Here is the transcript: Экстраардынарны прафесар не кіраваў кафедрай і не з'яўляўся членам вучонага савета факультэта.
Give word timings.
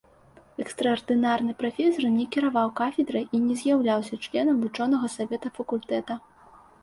Экстраардынарны 0.63 1.53
прафесар 1.59 2.05
не 2.13 2.23
кіраваў 2.37 2.71
кафедрай 2.79 3.25
і 3.39 3.43
не 3.43 3.57
з'яўляўся 3.63 4.19
членам 4.25 4.55
вучонага 4.65 5.07
савета 5.17 5.47
факультэта. 5.61 6.13